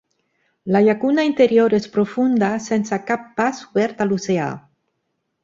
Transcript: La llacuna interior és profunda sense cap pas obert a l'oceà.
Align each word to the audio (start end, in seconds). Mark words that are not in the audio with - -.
La 0.75 0.79
llacuna 0.85 1.25
interior 1.27 1.75
és 1.79 1.85
profunda 1.97 2.49
sense 2.69 2.99
cap 3.11 3.29
pas 3.43 3.61
obert 3.69 4.03
a 4.07 4.09
l'oceà. 4.09 4.51